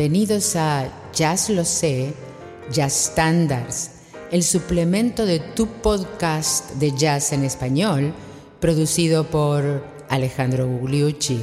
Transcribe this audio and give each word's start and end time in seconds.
Bienvenidos 0.00 0.56
a 0.56 0.90
Jazz 1.12 1.50
Lo 1.50 1.62
Sé, 1.62 2.14
Jazz 2.72 3.10
Standards, 3.10 3.90
el 4.30 4.42
suplemento 4.42 5.26
de 5.26 5.40
tu 5.40 5.66
podcast 5.66 6.70
de 6.76 6.96
jazz 6.96 7.34
en 7.34 7.44
español, 7.44 8.14
producido 8.60 9.24
por 9.24 9.84
Alejandro 10.08 10.66
Gugliucci. 10.66 11.42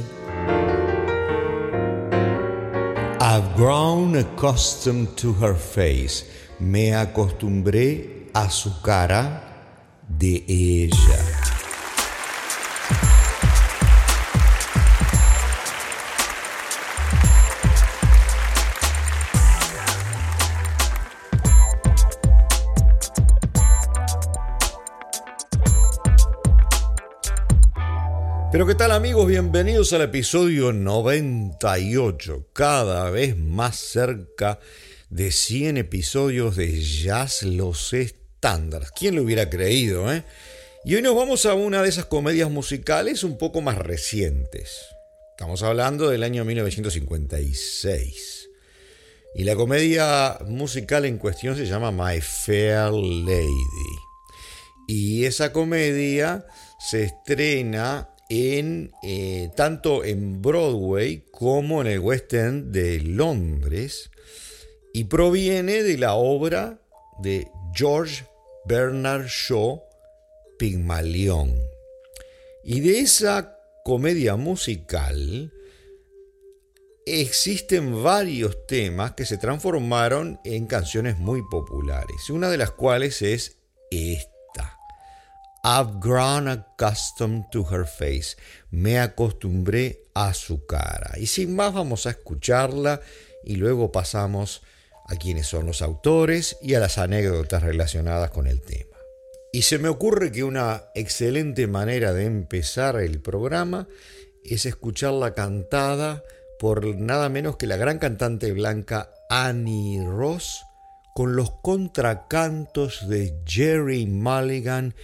I've 3.20 3.54
grown 3.56 4.16
accustomed 4.16 5.14
to 5.14 5.32
her 5.40 5.54
face. 5.54 6.24
Me 6.58 6.96
acostumbré 6.96 8.26
a 8.34 8.50
su 8.50 8.82
cara 8.82 9.40
de 10.08 10.44
ella. 10.48 11.37
Pero 28.58 28.66
qué 28.66 28.74
tal 28.74 28.90
amigos, 28.90 29.28
bienvenidos 29.28 29.92
al 29.92 30.02
episodio 30.02 30.72
98, 30.72 32.48
cada 32.52 33.08
vez 33.08 33.36
más 33.36 33.76
cerca 33.76 34.58
de 35.10 35.30
100 35.30 35.76
episodios 35.76 36.56
de 36.56 36.82
Jazz 36.82 37.44
Los 37.44 37.92
Estándares. 37.92 38.90
¿Quién 38.90 39.14
lo 39.14 39.22
hubiera 39.22 39.48
creído? 39.48 40.12
Eh? 40.12 40.24
Y 40.84 40.96
hoy 40.96 41.02
nos 41.02 41.14
vamos 41.14 41.46
a 41.46 41.54
una 41.54 41.84
de 41.84 41.88
esas 41.88 42.06
comedias 42.06 42.50
musicales 42.50 43.22
un 43.22 43.38
poco 43.38 43.60
más 43.60 43.78
recientes. 43.78 44.86
Estamos 45.30 45.62
hablando 45.62 46.08
del 46.08 46.24
año 46.24 46.44
1956. 46.44 48.48
Y 49.36 49.44
la 49.44 49.54
comedia 49.54 50.36
musical 50.48 51.04
en 51.04 51.18
cuestión 51.18 51.54
se 51.54 51.66
llama 51.66 51.92
My 51.92 52.20
Fair 52.20 52.90
Lady. 52.90 53.98
Y 54.88 55.26
esa 55.26 55.52
comedia 55.52 56.44
se 56.80 57.04
estrena 57.04 58.08
en, 58.28 58.92
eh, 59.02 59.50
tanto 59.56 60.04
en 60.04 60.42
Broadway 60.42 61.24
como 61.30 61.80
en 61.80 61.86
el 61.86 62.00
West 62.00 62.32
End 62.34 62.72
de 62.72 63.00
Londres 63.00 64.10
y 64.92 65.04
proviene 65.04 65.82
de 65.82 65.96
la 65.96 66.14
obra 66.14 66.80
de 67.20 67.48
George 67.74 68.24
Bernard 68.66 69.26
Shaw, 69.26 69.82
Pigmalión. 70.58 71.54
Y 72.64 72.80
de 72.80 73.00
esa 73.00 73.58
comedia 73.84 74.36
musical 74.36 75.52
existen 77.06 78.02
varios 78.02 78.66
temas 78.66 79.12
que 79.12 79.24
se 79.24 79.38
transformaron 79.38 80.38
en 80.44 80.66
canciones 80.66 81.18
muy 81.18 81.40
populares, 81.48 82.28
una 82.28 82.50
de 82.50 82.58
las 82.58 82.72
cuales 82.72 83.22
es 83.22 83.56
esta. 83.90 84.37
I've 85.70 86.00
grown 86.00 86.48
accustomed 86.48 87.50
to 87.52 87.62
her 87.70 87.84
face. 87.84 88.38
Me 88.70 88.98
acostumbré 88.98 90.00
a 90.14 90.32
su 90.32 90.64
cara. 90.64 91.12
Y 91.18 91.26
sin 91.26 91.54
más 91.54 91.74
vamos 91.74 92.06
a 92.06 92.10
escucharla 92.10 93.02
y 93.44 93.56
luego 93.56 93.92
pasamos 93.92 94.62
a 95.04 95.16
quienes 95.16 95.46
son 95.46 95.66
los 95.66 95.82
autores 95.82 96.56
y 96.62 96.72
a 96.72 96.80
las 96.80 96.96
anécdotas 96.96 97.62
relacionadas 97.62 98.30
con 98.30 98.46
el 98.46 98.62
tema. 98.62 98.96
Y 99.52 99.60
se 99.60 99.78
me 99.78 99.90
ocurre 99.90 100.32
que 100.32 100.42
una 100.42 100.84
excelente 100.94 101.66
manera 101.66 102.14
de 102.14 102.24
empezar 102.24 102.96
el 102.96 103.20
programa 103.20 103.88
es 104.44 104.64
escucharla 104.64 105.34
cantada 105.34 106.24
por 106.58 106.96
nada 106.96 107.28
menos 107.28 107.58
que 107.58 107.66
la 107.66 107.76
gran 107.76 107.98
cantante 107.98 108.52
blanca 108.52 109.10
Annie 109.28 110.02
Ross 110.02 110.64
con 111.14 111.36
los 111.36 111.50
contracantos 111.60 113.06
de 113.06 113.34
Jerry 113.44 114.06
Mulligan 114.06 114.94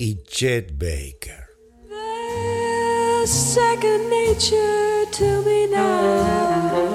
Chet 0.00 0.78
Baker. 0.78 1.48
There's 1.88 3.30
second 3.30 4.08
nature 4.08 5.06
to 5.10 5.42
me 5.42 5.66
now. 5.66 6.87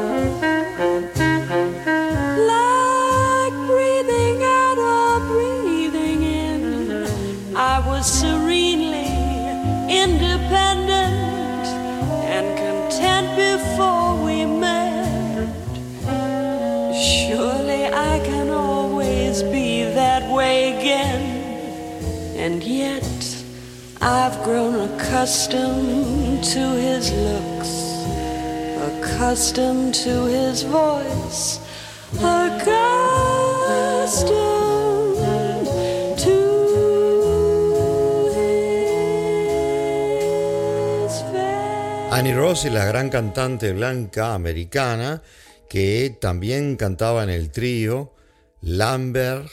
I've 24.06 24.44
grown 24.44 24.81
accustomed 24.81 26.44
to 26.44 26.75
his 26.75 27.09
looks, 27.14 27.72
accustomed 29.00 29.96
to 30.03 30.25
his 30.25 30.64
voice. 30.64 31.59
Annie 42.12 42.34
Ross 42.34 42.66
es 42.66 42.74
la 42.74 42.84
gran 42.84 43.09
cantante 43.09 43.72
blanca 43.72 44.34
americana 44.34 45.22
que 45.69 46.13
también 46.19 46.75
cantaba 46.75 47.24
en 47.24 47.30
el 47.30 47.52
trío 47.52 48.13
Lambert, 48.59 49.47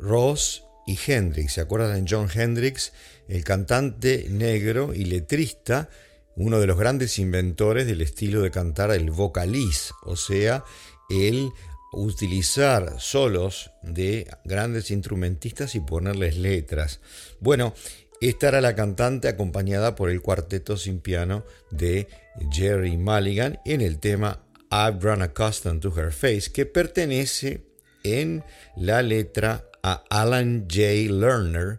Ross 0.00 0.64
y 0.84 0.98
Hendrix. 1.06 1.52
¿Se 1.52 1.60
acuerdan 1.60 2.04
de 2.04 2.10
John 2.10 2.28
Hendrix? 2.28 2.92
El 3.28 3.44
cantante 3.44 4.26
negro 4.30 4.92
y 4.94 5.04
letrista, 5.04 5.88
uno 6.36 6.60
de 6.60 6.66
los 6.66 6.78
grandes 6.78 7.18
inventores 7.18 7.86
del 7.86 8.00
estilo 8.00 8.42
de 8.42 8.50
cantar 8.50 8.90
el 8.90 9.10
vocaliz, 9.10 9.92
o 10.02 10.16
sea, 10.16 10.64
el 11.08 11.50
utilizar 11.92 13.00
solos 13.00 13.70
de 13.82 14.26
grandes 14.44 14.90
instrumentistas 14.90 15.74
y 15.74 15.80
ponerles 15.80 16.36
letras. 16.36 17.00
Bueno, 17.40 17.74
esta 18.20 18.48
era 18.48 18.60
la 18.60 18.74
cantante 18.74 19.28
acompañada 19.28 19.94
por 19.94 20.10
el 20.10 20.22
cuarteto 20.22 20.76
sin 20.76 21.00
piano 21.00 21.44
de 21.70 22.08
Jerry 22.50 22.96
Mulligan 22.96 23.60
en 23.64 23.80
el 23.80 23.98
tema 23.98 24.44
I've 24.70 24.98
Grown 24.98 25.22
Accustomed 25.22 25.80
to 25.80 25.92
Her 25.96 26.12
Face, 26.12 26.50
que 26.52 26.66
pertenece 26.66 27.66
en 28.02 28.44
la 28.76 29.02
letra 29.02 29.68
a 29.82 30.04
Alan 30.10 30.66
J. 30.70 31.12
Lerner 31.12 31.78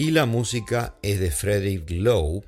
y 0.00 0.12
la 0.12 0.24
música 0.24 0.94
es 1.02 1.20
de 1.20 1.30
Frederick 1.30 1.90
Lowe, 1.90 2.42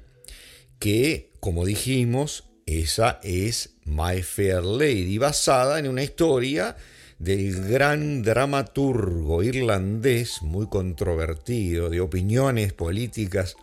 que, 0.78 1.32
como 1.38 1.66
dijimos, 1.66 2.44
esa 2.64 3.20
es 3.22 3.74
My 3.84 4.22
Fair 4.22 4.64
Lady, 4.64 5.18
basada 5.18 5.78
en 5.78 5.86
una 5.86 6.02
historia 6.02 6.76
del 7.18 7.68
gran 7.68 8.22
dramaturgo 8.22 9.42
irlandés 9.42 10.40
muy 10.40 10.66
controvertido, 10.68 11.90
de 11.90 12.00
opiniones 12.00 12.72
políticas 12.72 13.56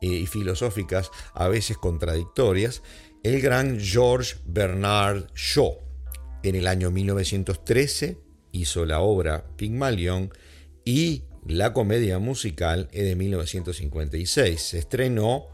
eh, 0.00 0.06
y 0.06 0.26
filosóficas 0.26 1.10
a 1.34 1.48
veces 1.48 1.76
contradictorias, 1.76 2.82
el 3.22 3.42
gran 3.42 3.78
George 3.78 4.36
Bernard 4.46 5.26
Shaw. 5.34 5.76
En 6.42 6.54
el 6.54 6.66
año 6.66 6.90
1913 6.90 8.16
hizo 8.52 8.86
la 8.86 9.00
obra 9.00 9.44
Pygmalion 9.58 10.32
y 10.86 11.24
la 11.46 11.72
comedia 11.72 12.18
musical 12.18 12.88
es 12.92 13.04
de 13.04 13.16
1956. 13.16 14.60
Se 14.60 14.78
estrenó 14.78 15.46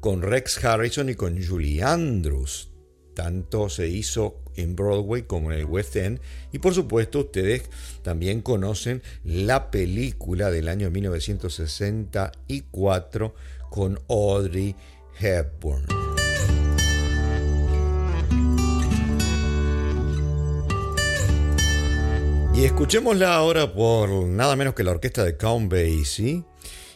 con 0.00 0.22
Rex 0.22 0.64
Harrison 0.64 1.08
y 1.08 1.14
con 1.14 1.44
Julie 1.44 1.82
Andrews. 1.82 2.70
Tanto 3.14 3.68
se 3.68 3.88
hizo 3.88 4.40
en 4.56 4.74
Broadway 4.76 5.22
como 5.22 5.52
en 5.52 5.60
el 5.60 5.66
West 5.66 5.96
End. 5.96 6.20
Y 6.52 6.58
por 6.58 6.74
supuesto 6.74 7.20
ustedes 7.20 7.62
también 8.02 8.42
conocen 8.42 9.02
la 9.24 9.70
película 9.70 10.50
del 10.50 10.68
año 10.68 10.90
1964 10.90 13.34
con 13.70 13.98
Audrey 14.08 14.74
Hepburn. 15.20 16.11
Y 22.54 22.64
escuchémosla 22.66 23.34
ahora 23.34 23.72
por 23.72 24.10
nada 24.10 24.54
menos 24.56 24.74
que 24.74 24.84
la 24.84 24.90
orquesta 24.90 25.24
de 25.24 25.38
Count 25.38 25.72
Basie 25.72 26.44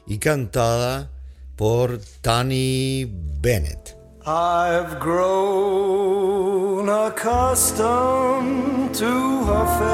y 0.07 0.19
cantada 0.19 1.11
por 1.57 1.99
Tony 2.21 3.11
Bennett. 3.41 3.97
I've 4.27 4.99
grown 5.01 6.89
accustomed 6.89 8.93
to 8.95 9.45
her 9.45 9.67
face. 9.79 9.87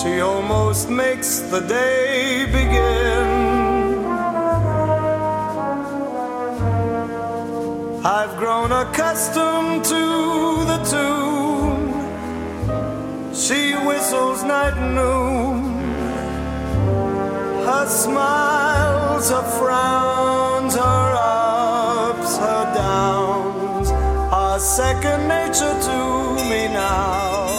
She 0.00 0.20
almost 0.20 0.88
makes 0.88 1.40
the 1.50 1.60
day 1.60 2.46
begin. 2.46 3.44
I've 8.04 8.36
grown 8.38 8.70
accustomed 8.70 9.84
to 9.86 10.05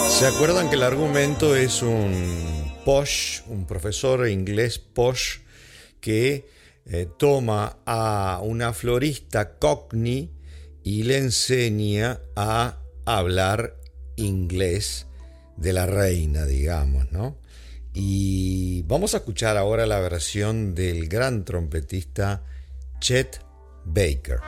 ¿Se 0.08 0.26
acuerdan 0.26 0.70
que 0.70 0.76
el 0.76 0.84
argumento 0.84 1.54
es 1.54 1.82
un 1.82 2.72
posh, 2.86 3.42
un 3.48 3.66
profesor 3.66 4.26
inglés 4.26 4.78
posh 4.78 5.40
que 6.00 6.48
eh, 6.86 7.06
toma 7.18 7.76
a 7.84 8.40
una 8.42 8.72
florista 8.72 9.58
cockney 9.58 10.32
y 10.82 11.02
le 11.02 11.18
enseña 11.18 12.20
a 12.36 12.78
hablar 13.04 13.76
inglés 14.16 15.07
de 15.58 15.72
la 15.72 15.86
reina, 15.86 16.46
digamos, 16.46 17.10
¿no? 17.12 17.36
Y 17.92 18.82
vamos 18.82 19.14
a 19.14 19.18
escuchar 19.18 19.56
ahora 19.56 19.86
la 19.86 19.98
versión 19.98 20.74
del 20.74 21.08
gran 21.08 21.44
trompetista 21.44 22.42
Chet 23.00 23.40
Baker. 23.84 24.38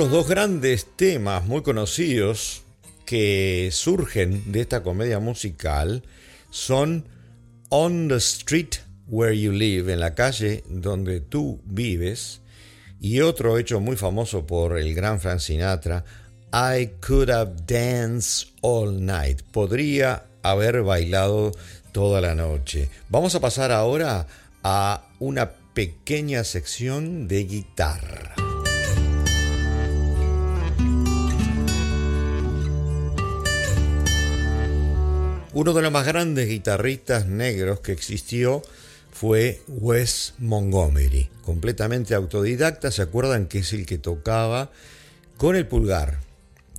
Otros 0.00 0.12
dos 0.12 0.28
grandes 0.28 0.86
temas 0.96 1.44
muy 1.44 1.60
conocidos 1.60 2.62
que 3.04 3.68
surgen 3.70 4.50
de 4.50 4.62
esta 4.62 4.82
comedia 4.82 5.18
musical 5.18 6.02
son 6.48 7.04
On 7.68 8.08
the 8.08 8.16
Street 8.16 8.76
Where 9.08 9.38
You 9.38 9.52
Live, 9.52 9.92
en 9.92 10.00
la 10.00 10.14
calle 10.14 10.64
donde 10.70 11.20
tú 11.20 11.60
vives, 11.66 12.40
y 12.98 13.20
otro 13.20 13.58
hecho 13.58 13.78
muy 13.78 13.96
famoso 13.96 14.46
por 14.46 14.78
el 14.78 14.94
gran 14.94 15.20
Frank 15.20 15.40
Sinatra, 15.40 16.06
I 16.50 16.92
Could 17.06 17.28
Have 17.28 17.56
Danced 17.66 18.48
All 18.62 19.04
Night. 19.04 19.42
Podría 19.52 20.24
haber 20.42 20.80
bailado 20.80 21.52
toda 21.92 22.22
la 22.22 22.34
noche. 22.34 22.88
Vamos 23.10 23.34
a 23.34 23.40
pasar 23.40 23.70
ahora 23.70 24.26
a 24.62 25.10
una 25.18 25.50
pequeña 25.74 26.42
sección 26.44 27.28
de 27.28 27.44
guitarra. 27.44 28.49
Uno 35.60 35.74
de 35.74 35.82
los 35.82 35.92
más 35.92 36.06
grandes 36.06 36.48
guitarristas 36.48 37.26
negros 37.26 37.80
que 37.80 37.92
existió 37.92 38.62
fue 39.12 39.60
Wes 39.68 40.32
Montgomery, 40.38 41.28
completamente 41.42 42.14
autodidacta, 42.14 42.90
se 42.90 43.02
acuerdan 43.02 43.46
que 43.46 43.58
es 43.58 43.74
el 43.74 43.84
que 43.84 43.98
tocaba 43.98 44.70
con 45.36 45.56
el 45.56 45.66
pulgar, 45.66 46.20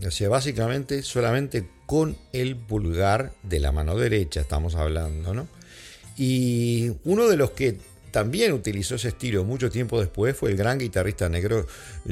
o 0.03 0.09
sea, 0.09 0.29
básicamente 0.29 1.03
solamente 1.03 1.69
con 1.85 2.17
el 2.33 2.55
pulgar 2.55 3.33
de 3.43 3.59
la 3.59 3.71
mano 3.71 3.95
derecha 3.95 4.41
estamos 4.41 4.73
hablando, 4.73 5.35
¿no? 5.35 5.47
Y 6.17 6.93
uno 7.03 7.27
de 7.27 7.37
los 7.37 7.51
que 7.51 7.77
también 8.11 8.53
utilizó 8.53 8.95
ese 8.95 9.09
estilo 9.09 9.43
mucho 9.43 9.69
tiempo 9.69 9.99
después 9.99 10.35
fue 10.35 10.51
el 10.51 10.57
gran 10.57 10.77
guitarrista 10.77 11.29
negro 11.29 11.65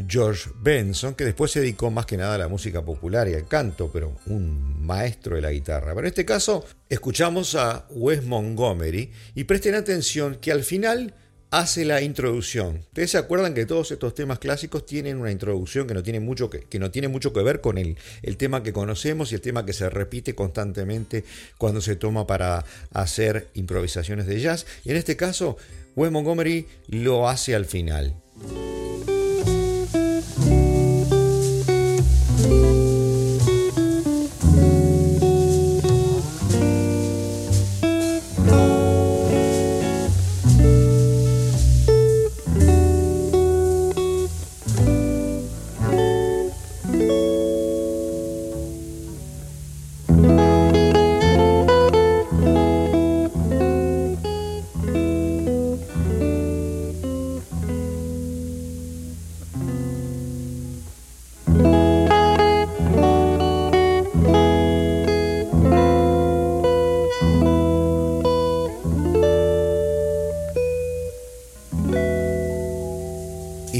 George 0.07 0.50
Benson, 0.62 1.16
que 1.16 1.25
después 1.25 1.51
se 1.51 1.62
dedicó 1.62 1.92
más 1.92 2.06
que 2.06 2.18
nada 2.18 2.36
a 2.36 2.38
la 2.38 2.48
música 2.48 2.84
popular 2.84 3.28
y 3.28 3.34
al 3.34 3.48
canto, 3.48 3.90
pero 3.92 4.16
un 4.25 4.86
maestro 4.86 5.36
de 5.36 5.42
la 5.42 5.51
guitarra. 5.51 5.94
Pero 5.94 6.01
en 6.01 6.07
este 6.07 6.25
caso 6.25 6.66
escuchamos 6.88 7.56
a 7.56 7.86
Wes 7.92 8.24
Montgomery 8.24 9.12
y 9.36 9.44
presten 9.44 9.75
atención 9.75 10.36
que 10.36 10.51
al 10.51 10.63
final 10.63 11.13
hace 11.51 11.84
la 11.84 12.01
introducción. 12.01 12.78
Ustedes 12.78 13.12
se 13.12 13.18
acuerdan 13.18 13.54
que 13.54 13.66
todos 13.66 13.92
estos 13.92 14.13
temas 14.13 14.40
clásicos 14.40 14.86
tienen 14.86 15.18
una 15.18 15.31
introducción 15.31 15.88
que 15.88 15.94
no 15.94 16.04
tiene 16.04 16.19
mucho 16.19 16.50
que, 16.50 16.62
que 16.62 16.80
no 16.80 16.92
tiene 16.92 17.07
mucho 17.07 17.34
que 17.34 17.42
ver 17.42 17.60
con 17.60 17.78
el, 17.78 17.98
el, 18.22 18.38
tema 18.38 18.62
que 18.62 18.72
conocemos 18.72 19.31
y 19.31 19.36
el 19.36 19.42
tema 19.42 19.66
que 19.66 19.74
se 19.74 19.90
repite 19.90 20.36
constantemente 20.36 21.24
cuando 21.57 21.81
se 21.81 21.96
toma 21.96 22.28
para 22.28 22.66
hacer 22.94 23.50
improvisaciones 23.56 24.28
de 24.28 24.40
jazz. 24.40 24.68
Y 24.84 24.92
en 24.92 24.98
este 24.98 25.16
caso, 25.16 25.57
Wes 25.95 26.12
Montgomery 26.12 26.65
lo 26.88 27.27
hace 27.27 27.56
al 27.56 27.65
final. 27.65 28.13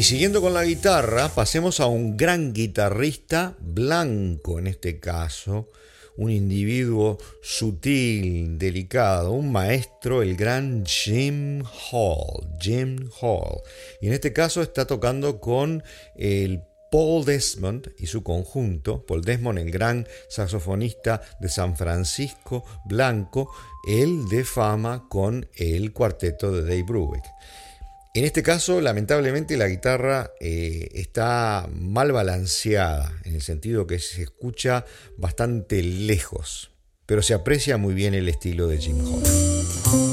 Siguiendo 0.10 0.42
con 0.42 0.56
la 0.56 0.66
guitarra, 0.66 1.30
pasemos 1.30 1.80
a 1.80 1.86
un 1.86 2.18
gran 2.18 2.52
guitarrista 2.52 3.56
blanco 3.60 4.58
en 4.58 4.66
este 4.66 5.00
caso, 5.00 5.70
un 6.18 6.32
individuo 6.32 7.20
sutil, 7.44 8.58
delicado, 8.58 9.34
un 9.34 9.52
maestro, 9.52 10.24
el 10.24 10.36
gran 10.36 10.84
Jim 10.84 11.62
Hall, 11.62 12.58
Jim 12.60 13.08
Hall. 13.22 13.62
Y 14.02 14.08
en 14.08 14.14
este 14.14 14.34
caso 14.34 14.64
está 14.64 14.88
tocando 14.88 15.40
con 15.40 15.84
el 16.16 16.64
Paul 16.92 17.24
Desmond 17.24 17.92
y 18.00 18.08
su 18.08 18.24
conjunto, 18.24 19.06
Paul 19.06 19.22
Desmond, 19.22 19.60
el 19.60 19.70
gran 19.70 20.08
saxofonista 20.28 21.22
de 21.40 21.50
San 21.50 21.78
Francisco 21.78 22.66
Blanco, 22.86 23.52
el 23.88 24.28
de 24.28 24.44
fama 24.44 25.06
con 25.08 25.48
el 25.56 25.94
cuarteto 25.94 26.52
de 26.52 26.64
Dave 26.64 26.82
Brubeck. 26.82 27.26
En 28.16 28.26
este 28.26 28.42
caso, 28.42 28.82
lamentablemente, 28.82 29.56
la 29.56 29.68
guitarra 29.68 30.32
eh, 30.40 30.90
está 30.94 31.70
mal 31.72 32.12
balanceada, 32.12 33.14
en 33.24 33.36
el 33.36 33.42
sentido 33.42 33.86
que 33.86 34.00
se 34.00 34.24
escucha 34.24 34.84
bastante 35.18 35.84
lejos, 35.84 36.72
pero 37.06 37.22
se 37.22 37.36
aprecia 37.36 37.78
muy 37.78 37.94
bien 37.94 38.16
el 38.16 38.28
estilo 38.28 38.68
de 38.68 38.80
Jim 38.80 38.98
Hall. 39.06 40.09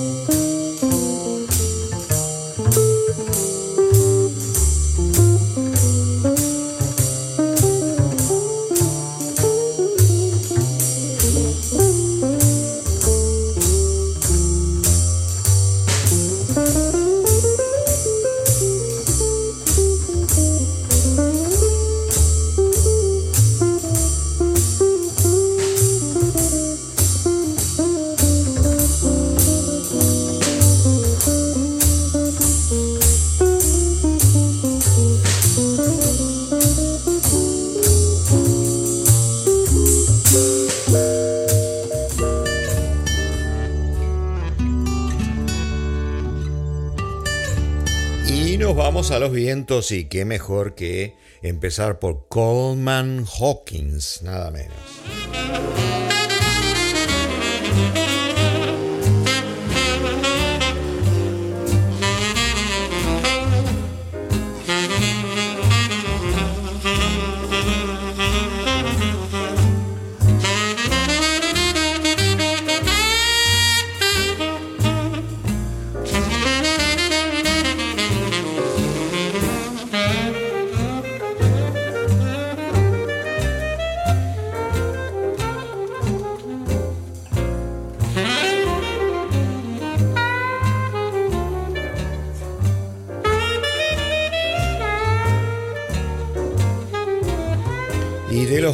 Y 48.57 48.59
nos 48.59 48.75
vamos 48.75 49.11
a 49.11 49.19
los 49.19 49.33
vientos 49.33 49.93
y 49.93 50.07
qué 50.07 50.25
mejor 50.25 50.75
que 50.75 51.15
empezar 51.43 51.99
por 51.99 52.27
Coleman 52.29 53.27
Hawkins, 53.39 54.23
nada 54.23 54.51
menos. 54.51 54.73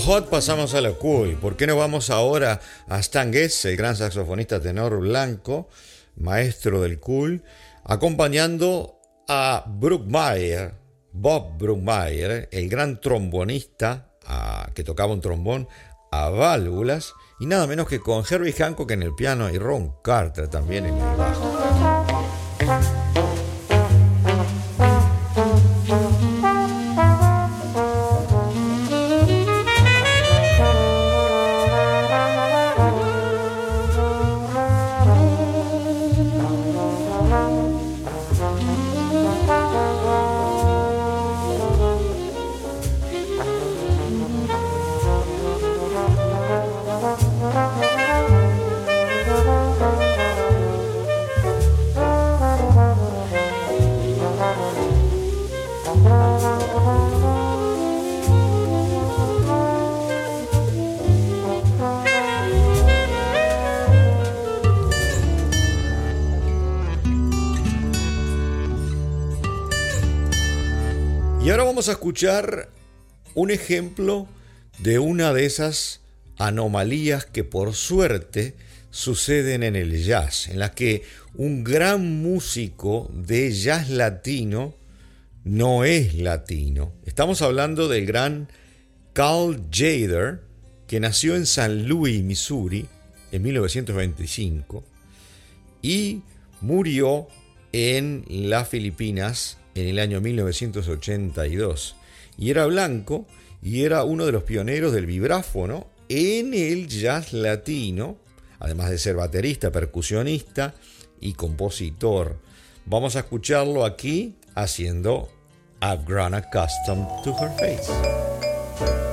Hot 0.04 0.28
pasamos 0.28 0.74
a 0.74 0.80
lo 0.80 0.98
cool. 0.98 1.36
¿Por 1.36 1.56
qué 1.56 1.66
no 1.66 1.76
vamos 1.76 2.10
ahora 2.10 2.60
a 2.88 2.98
Stan 2.98 3.32
Getz, 3.32 3.64
el 3.66 3.76
gran 3.76 3.96
saxofonista 3.96 4.60
tenor 4.60 4.98
blanco, 4.98 5.68
maestro 6.16 6.80
del 6.80 6.98
cool, 6.98 7.42
acompañando 7.84 8.98
a 9.28 9.64
Brookmeyer, 9.66 10.74
Bob 11.12 11.56
Brookmeyer, 11.56 12.48
el 12.50 12.68
gran 12.68 13.00
trombonista 13.00 14.08
que 14.74 14.82
tocaba 14.82 15.12
un 15.12 15.20
trombón 15.20 15.68
a 16.10 16.30
válvulas, 16.30 17.14
y 17.38 17.46
nada 17.46 17.66
menos 17.66 17.86
que 17.88 18.00
con 18.00 18.24
Herbie 18.28 18.52
Hancock 18.52 18.90
en 18.90 19.02
el 19.02 19.14
piano 19.14 19.50
y 19.50 19.58
Ron 19.58 19.94
Carter 20.02 20.48
también 20.48 20.86
en 20.86 20.96
el 20.96 21.16
bajo. 21.16 23.01
A 71.88 71.92
escuchar 71.92 72.68
un 73.34 73.50
ejemplo 73.50 74.28
de 74.78 74.98
una 74.98 75.32
de 75.32 75.46
esas 75.46 76.00
anomalías 76.38 77.24
que 77.24 77.44
por 77.44 77.74
suerte 77.74 78.54
suceden 78.90 79.62
en 79.62 79.76
el 79.76 80.02
jazz, 80.02 80.48
en 80.48 80.58
las 80.58 80.72
que 80.72 81.02
un 81.34 81.64
gran 81.64 82.22
músico 82.22 83.10
de 83.14 83.52
jazz 83.52 83.88
latino 83.90 84.74
no 85.44 85.84
es 85.84 86.14
latino. 86.14 86.92
Estamos 87.04 87.42
hablando 87.42 87.88
del 87.88 88.06
gran 88.06 88.48
Carl 89.12 89.60
Jader, 89.70 90.42
que 90.86 91.00
nació 91.00 91.36
en 91.36 91.46
San 91.46 91.88
Luis, 91.88 92.22
Missouri, 92.22 92.86
en 93.30 93.42
1925, 93.42 94.84
y 95.80 96.22
murió 96.60 97.28
en 97.72 98.24
las 98.28 98.68
Filipinas 98.68 99.56
en 99.74 99.88
el 99.88 99.98
año 99.98 100.20
1982 100.20 101.96
y 102.38 102.50
era 102.50 102.66
blanco 102.66 103.26
y 103.62 103.84
era 103.84 104.04
uno 104.04 104.26
de 104.26 104.32
los 104.32 104.42
pioneros 104.42 104.92
del 104.92 105.06
vibráfono 105.06 105.86
en 106.08 106.52
el 106.52 106.88
jazz 106.88 107.32
latino, 107.32 108.18
además 108.58 108.90
de 108.90 108.98
ser 108.98 109.16
baterista, 109.16 109.70
percusionista 109.70 110.74
y 111.20 111.34
compositor. 111.34 112.38
Vamos 112.84 113.16
a 113.16 113.20
escucharlo 113.20 113.84
aquí 113.84 114.34
haciendo 114.54 115.28
I've 115.80 116.04
Grown 116.06 116.34
Accustomed 116.34 117.06
to 117.24 117.36
Her 117.40 117.50
Face. 117.58 119.11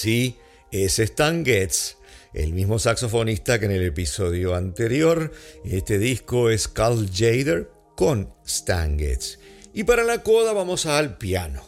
Sí, 0.00 0.38
es 0.70 0.98
Stan 0.98 1.44
Getz, 1.44 1.96
el 2.32 2.54
mismo 2.54 2.78
saxofonista 2.78 3.58
que 3.58 3.66
en 3.66 3.72
el 3.72 3.82
episodio 3.82 4.54
anterior. 4.54 5.30
Este 5.62 5.98
disco 5.98 6.48
es 6.48 6.68
Carl 6.68 7.06
Jader 7.12 7.70
con 7.96 8.32
Stan 8.46 8.98
Getz. 8.98 9.38
Y 9.74 9.84
para 9.84 10.02
la 10.02 10.22
coda 10.22 10.54
vamos 10.54 10.86
al 10.86 11.18
piano. 11.18 11.62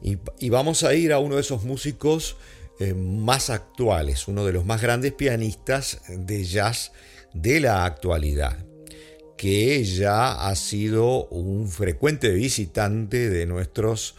Y, 0.00 0.48
vamos 0.48 0.84
a 0.84 0.94
ir 0.94 1.12
a 1.12 1.18
uno 1.18 1.34
de 1.34 1.40
esos 1.40 1.64
músicos 1.64 2.36
eh, 2.78 2.94
más 2.94 3.50
actuales, 3.50 4.28
uno 4.28 4.44
de 4.44 4.52
los 4.52 4.64
más 4.64 4.80
grandes 4.80 5.10
pianistas 5.10 6.02
de 6.08 6.44
jazz 6.44 6.92
de 7.34 7.58
la 7.58 7.84
actualidad, 7.84 8.64
que 9.36 9.82
ya 9.82 10.48
ha 10.48 10.54
sido 10.54 11.26
un 11.30 11.68
frecuente 11.68 12.30
visitante 12.30 13.28
de 13.28 13.44
nuestros 13.46 14.14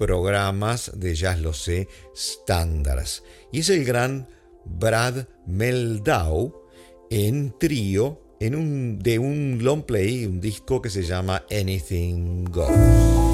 programas 0.00 0.92
de 0.94 1.14
Jazz 1.14 1.40
Lo 1.40 1.52
Sé 1.52 1.86
estándares. 2.14 3.22
Y 3.52 3.60
es 3.60 3.68
el 3.68 3.84
gran 3.84 4.28
Brad 4.64 5.26
Meldau 5.46 6.54
en 7.10 7.54
trío 7.58 8.18
en 8.40 8.54
un, 8.54 8.98
de 8.98 9.18
un 9.18 9.58
long 9.60 9.82
play, 9.82 10.24
un 10.24 10.40
disco 10.40 10.80
que 10.80 10.88
se 10.88 11.02
llama 11.02 11.44
Anything 11.50 12.44
Goes. 12.44 13.29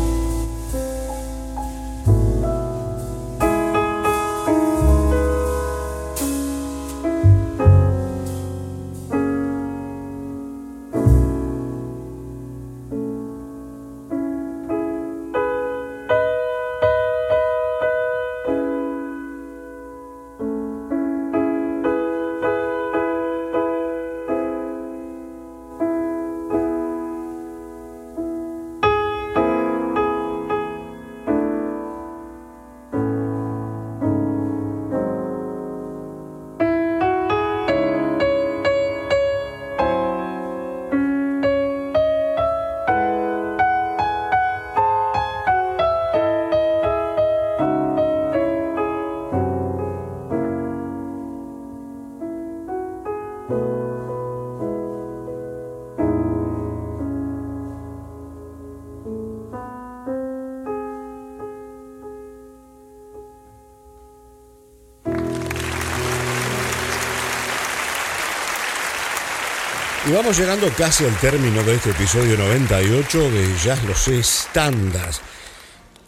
Vamos 70.17 70.39
llegando 70.39 70.71
casi 70.71 71.05
al 71.05 71.15
término 71.21 71.63
de 71.63 71.75
este 71.75 71.91
episodio 71.91 72.39
98 72.39 73.31
de 73.31 73.55
Jazz 73.63 73.85
Lo 73.85 73.95
Sé 73.95 74.23
Standards. 74.23 75.21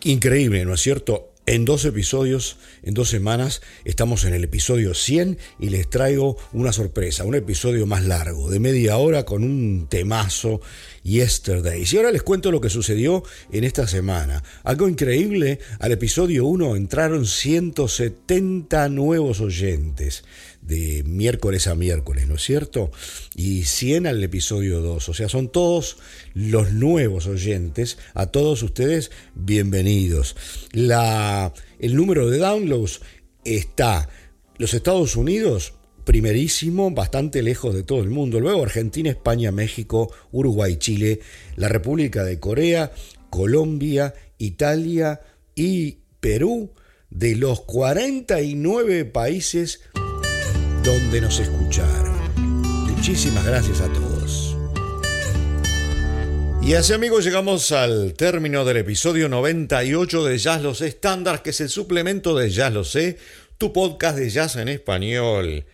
Increíble, 0.04 0.64
¿no 0.64 0.72
es 0.72 0.80
cierto? 0.80 1.34
En 1.44 1.66
dos 1.66 1.84
episodios, 1.84 2.56
en 2.82 2.94
dos 2.94 3.10
semanas, 3.10 3.60
estamos 3.84 4.24
en 4.24 4.32
el 4.32 4.44
episodio 4.44 4.94
100 4.94 5.36
y 5.58 5.68
les 5.68 5.90
traigo 5.90 6.38
una 6.54 6.72
sorpresa, 6.72 7.24
un 7.24 7.34
episodio 7.34 7.84
más 7.84 8.02
largo, 8.02 8.48
de 8.48 8.60
media 8.60 8.96
hora 8.96 9.26
con 9.26 9.44
un 9.44 9.88
temazo 9.90 10.62
Yesterdays. 11.02 11.92
Y 11.92 11.98
ahora 11.98 12.10
les 12.10 12.22
cuento 12.22 12.50
lo 12.50 12.62
que 12.62 12.70
sucedió 12.70 13.22
en 13.52 13.64
esta 13.64 13.86
semana. 13.86 14.42
Algo 14.64 14.88
increíble, 14.88 15.58
al 15.80 15.92
episodio 15.92 16.46
1 16.46 16.76
entraron 16.76 17.26
170 17.26 18.88
nuevos 18.88 19.40
oyentes 19.40 20.24
de 20.68 21.02
miércoles 21.04 21.66
a 21.66 21.74
miércoles, 21.74 22.28
¿no 22.28 22.34
es 22.34 22.42
cierto? 22.42 22.90
Y 23.34 23.64
100 23.64 24.06
al 24.06 24.22
episodio 24.22 24.82
2. 24.82 25.08
O 25.08 25.14
sea, 25.14 25.28
son 25.30 25.50
todos 25.50 25.96
los 26.34 26.72
nuevos 26.72 27.26
oyentes. 27.26 27.96
A 28.12 28.26
todos 28.26 28.62
ustedes, 28.62 29.10
bienvenidos. 29.34 30.36
La, 30.72 31.54
el 31.78 31.96
número 31.96 32.28
de 32.28 32.36
downloads 32.38 33.00
está 33.44 34.10
los 34.58 34.74
Estados 34.74 35.16
Unidos 35.16 35.72
primerísimo, 36.04 36.90
bastante 36.90 37.42
lejos 37.42 37.74
de 37.74 37.82
todo 37.82 38.02
el 38.02 38.10
mundo. 38.10 38.38
Luego 38.38 38.62
Argentina, 38.62 39.08
España, 39.08 39.50
México, 39.50 40.12
Uruguay, 40.32 40.76
Chile, 40.76 41.20
la 41.56 41.68
República 41.68 42.24
de 42.24 42.38
Corea, 42.38 42.92
Colombia, 43.30 44.12
Italia 44.36 45.22
y 45.54 46.00
Perú, 46.20 46.74
de 47.08 47.36
los 47.36 47.62
49 47.62 49.06
países 49.06 49.80
donde 50.88 51.20
nos 51.20 51.38
escucharon. 51.38 52.16
Muchísimas 52.86 53.44
gracias 53.44 53.82
a 53.82 53.92
todos. 53.92 54.56
Y 56.62 56.72
así 56.72 56.94
amigos 56.94 57.26
llegamos 57.26 57.72
al 57.72 58.14
término 58.14 58.64
del 58.64 58.78
episodio 58.78 59.28
98 59.28 60.24
de 60.24 60.38
Jazz 60.38 60.62
Lo 60.62 60.74
Sé 60.74 60.86
Estándar, 60.86 61.42
que 61.42 61.50
es 61.50 61.60
el 61.60 61.68
suplemento 61.68 62.34
de 62.34 62.48
Jazz 62.48 62.72
Lo 62.72 62.84
Sé, 62.84 63.18
tu 63.58 63.70
podcast 63.74 64.16
de 64.16 64.30
jazz 64.30 64.56
en 64.56 64.68
español. 64.68 65.66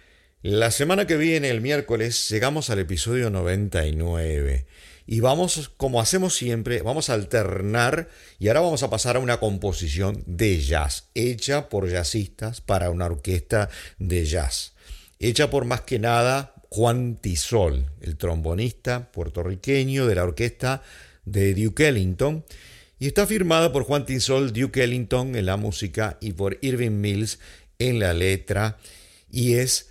La 0.42 0.72
semana 0.72 1.06
que 1.06 1.16
viene, 1.16 1.48
el 1.48 1.60
miércoles, 1.60 2.28
llegamos 2.28 2.68
al 2.70 2.80
episodio 2.80 3.30
99 3.30 4.66
y 5.06 5.20
vamos, 5.20 5.70
como 5.76 6.00
hacemos 6.00 6.34
siempre, 6.34 6.82
vamos 6.82 7.10
a 7.10 7.14
alternar 7.14 8.08
y 8.38 8.48
ahora 8.48 8.60
vamos 8.60 8.82
a 8.82 8.90
pasar 8.90 9.16
a 9.16 9.20
una 9.20 9.38
composición 9.38 10.22
de 10.26 10.60
jazz, 10.60 11.10
hecha 11.14 11.68
por 11.68 11.88
jazzistas 11.88 12.60
para 12.60 12.90
una 12.90 13.06
orquesta 13.06 13.68
de 13.98 14.24
jazz, 14.24 14.73
hecha 15.18 15.50
por 15.50 15.64
más 15.64 15.82
que 15.82 15.98
nada 15.98 16.54
Juan 16.70 17.16
Tisol, 17.20 17.90
el 18.00 18.16
trombonista 18.16 19.12
puertorriqueño 19.12 20.06
de 20.06 20.14
la 20.16 20.24
orquesta 20.24 20.82
de 21.24 21.54
Duke 21.54 21.88
Ellington, 21.88 22.44
y 22.98 23.06
está 23.06 23.26
firmada 23.26 23.72
por 23.72 23.84
Juan 23.84 24.06
Tisol, 24.06 24.52
Duke 24.52 24.82
Ellington 24.82 25.36
en 25.36 25.46
la 25.46 25.56
música 25.56 26.18
y 26.20 26.32
por 26.32 26.58
Irving 26.62 26.90
Mills 26.90 27.38
en 27.78 28.00
la 28.00 28.12
letra, 28.12 28.78
y 29.30 29.54
es 29.54 29.90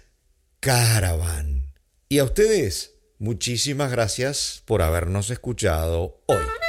Caravan. 0.60 1.74
Y 2.10 2.20
a 2.20 2.26
ustedes, 2.26 2.96
muchísimas 3.18 3.92
gracias 3.92 4.62
por 4.66 4.82
habernos 4.82 5.30
escuchado 5.30 6.22
hoy. 6.28 6.63